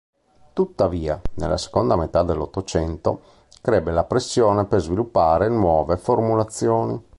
Tuttavia, 0.53 1.21
nella 1.35 1.57
seconda 1.57 1.95
metà 1.95 2.23
dell'Ottocento, 2.23 3.21
crebbe 3.61 3.91
la 3.91 4.03
pressione 4.03 4.65
per 4.65 4.81
sviluppare 4.81 5.47
nuove 5.47 5.95
formulazioni. 5.95 6.99